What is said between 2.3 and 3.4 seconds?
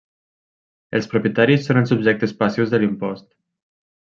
passius de l'impost.